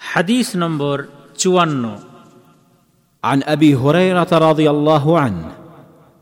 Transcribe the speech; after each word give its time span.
حديث 0.00 0.56
نمبر 0.56 1.04
54 1.46 1.98
عن 3.24 3.42
أبي 3.42 3.74
هريرة 3.74 4.28
رضي 4.32 4.70
الله 4.70 5.18
عنه 5.18 5.52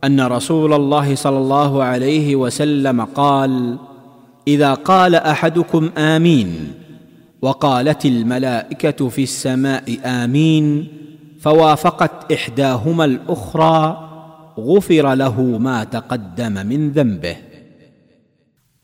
أن 0.04 0.20
رسول 0.20 0.72
الله 0.72 1.14
صلى 1.14 1.38
الله 1.38 1.84
عليه 1.84 2.36
وسلم 2.36 3.04
قال 3.04 3.78
إذا 4.48 4.74
قال 4.74 5.14
أحدكم 5.14 5.90
آمين 5.98 6.72
وقالت 7.42 8.06
الملائكة 8.06 9.08
في 9.08 9.22
السماء 9.22 9.98
آمين 10.04 10.88
فوافقت 11.40 12.32
إحداهما 12.32 13.04
الأخرى 13.04 14.08
غفر 14.58 15.14
له 15.14 15.40
ما 15.40 15.84
تقدم 15.84 16.66
من 16.66 16.90
ذنبه. 16.90 17.36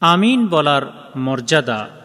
آمين 0.02 0.48
بولار 0.48 0.92
مرجدا. 1.14 2.03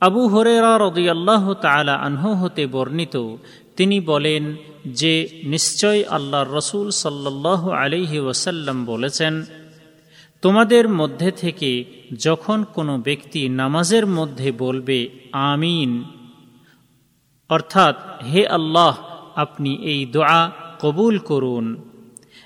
আবু 0.00 0.28
হরেরা 0.28 0.78
রদিয়াল্লাহ 0.78 1.54
তালা 1.54 1.94
আনহু 1.94 2.34
হতে 2.34 2.66
বর্ণিত, 2.66 3.36
তিনি 3.76 4.00
বলেন 4.00 4.56
যে, 4.86 5.28
নিশ্চয় 5.44 6.04
আল্লাহর 6.10 6.50
রসুল 6.54 6.90
সাল্লাহ 6.90 7.70
আলিহি 7.70 8.18
ওসাল্লাম 8.18 8.84
বলেছেন, 8.84 9.44
তোমাদের 10.42 10.88
মধ্যে 10.88 11.30
থেকে 11.30 11.84
যখন 12.18 12.64
কোনো 12.74 12.98
ব্যক্তি 12.98 13.48
নামাজের 13.48 14.06
মধ্যে 14.06 14.52
বলবে, 14.52 15.08
আমিন, 15.32 16.04
অর্থাৎ, 17.48 18.24
হে 18.24 18.46
আল্লাহ, 18.46 18.98
আপনি 19.36 19.78
এই 19.82 20.06
দোয়া 20.06 20.50
কবুল 20.80 21.18
করুন 21.18 21.76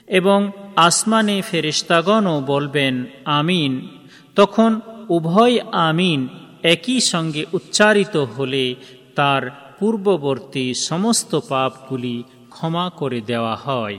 এবং 0.09 0.53
আসমানে 0.77 1.43
ফেরিস্তাগণও 1.43 2.41
বলবেন, 2.41 3.07
আমিন, 3.25 3.89
তখন 4.35 4.81
উভয় 5.09 5.59
আমিন 5.73 6.29
একই 6.63 7.01
সঙ্গে 7.01 7.47
উচ্চারিত 7.53 8.17
হলে 8.17 8.75
তার 9.15 9.75
পূর্ববর্তী 9.79 10.75
সমস্ত 10.75 11.41
পাপগুলি 11.49 12.23
ক্ষমা 12.51 12.91
করে 12.91 13.21
দেওয়া 13.21 13.57
হয়। 13.57 13.99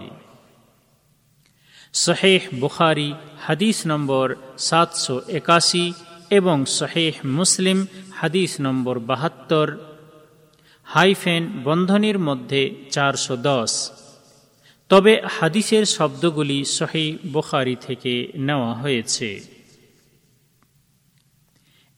শহেহ 1.94 2.42
বুখারি, 2.60 3.14
হাদিস 3.42 3.88
নম্বর 3.88 4.36
সাতশো 4.58 5.22
একাশি 5.28 5.94
এবং 6.30 6.66
শহেহ 6.66 7.14
মুসলিম, 7.26 7.86
হাদিস 8.12 8.56
নম্বর 8.62 9.00
বাহাত্তর, 9.00 9.78
হাইফেন 10.84 11.48
বন্ধনীর 11.64 12.20
মধ্যে 12.20 12.76
চারশো 12.92 13.36
দশ। 13.36 13.92
তবে 14.90 15.22
হাদিসের 15.40 15.86
শব্দগুলি 15.86 16.66
সহি 16.66 17.18
বুখারি 17.34 17.76
থেকে 17.82 18.32
নেওয়া 18.36 18.73
হয়েছে। 18.73 19.59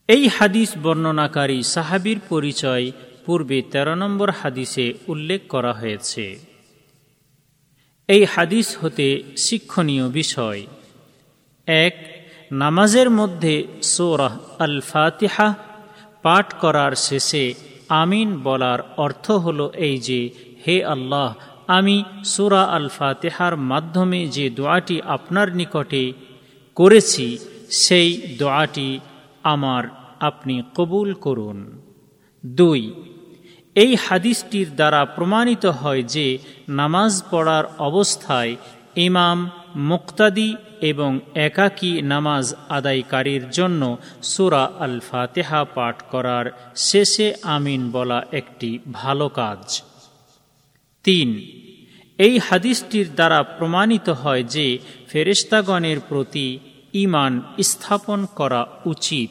এই 0.08 0.28
হাদিস 0.28 0.70
বর্ণনাকারী 0.82 1.62
সাহাবির 1.62 2.20
পরিচয় 2.28 2.90
পূর্বে 3.26 3.62
১৩ 3.62 3.94
নম্বর 3.94 4.30
হাদিসে 4.30 4.94
উল্লেখ 5.08 5.40
করা 5.48 5.72
হয়েছে। 5.72 6.38
এই 8.08 8.24
হাদিস 8.24 8.76
হতে 8.80 9.22
শিক্ষণীয় 9.36 10.08
বিষয়। 10.08 10.66
এক, 11.66 11.94
নামাজের 12.52 13.10
মধ্যে 13.10 13.66
সোরাহ 13.82 14.38
আল 14.58 14.80
ফাতিহা 14.80 15.54
পাঠ 16.22 16.54
করার 16.54 16.92
শেষে 16.92 17.54
আমিন 17.88 18.40
বলার 18.42 18.78
অর্থ 18.96 19.30
হল 19.30 19.68
এই 19.68 19.98
যে, 19.98 20.30
হে 20.66 20.84
আল্লাহ, 20.84 21.34
আমি 21.66 22.04
সুরা 22.24 22.62
আল 22.62 22.88
ফাতেহার 22.88 23.56
মাধ্যমে 23.56 24.26
যে 24.26 24.50
দোয়াটি 24.50 25.02
আপনার 25.02 25.56
নিকটে 25.56 26.12
করেছি, 26.74 27.38
সেই 27.70 28.36
দোয়াটি 28.38 29.00
আমার 29.42 29.84
আপনি 30.20 30.62
কবুল 30.74 31.14
করুন। 31.14 31.82
দুই, 32.46 32.92
এই 33.74 33.94
হাদিসটির 33.94 34.68
দ্বারা 34.74 35.04
প্রমাণিত 35.04 35.66
হয় 35.66 36.02
যে 36.02 36.38
নামাজ 36.68 37.22
পড়ার 37.30 37.64
অবস্থায় 37.78 38.56
ইমাম 38.96 39.50
মুক্তাদি 39.76 40.56
এবং 40.80 41.20
একাকী 41.34 42.02
নামাজ 42.02 42.54
আদায়কারীর 42.68 43.50
জন্য 43.50 43.96
সুরা 44.22 44.70
আল 44.78 45.00
ফাতেহা 45.00 45.64
পাঠ 45.64 46.02
করার 46.10 46.46
শেষে 46.76 47.34
আমিন 47.42 47.90
বলা 47.90 48.24
একটি 48.32 48.78
ভালো 48.92 49.28
কাজ। 49.28 49.82
তিন, 51.04 51.28
এই 52.18 52.38
হাদিসটির 52.38 53.08
দ্বারা 53.14 53.42
প্রমাণিত 53.42 54.08
হয় 54.08 54.42
যে 54.42 54.78
ফেরিস্তাগণের 55.08 56.00
প্রতি 56.08 56.58
ইমান 56.94 57.32
স্থাপন 57.62 58.20
করা 58.36 58.62
উচিত। 58.84 59.30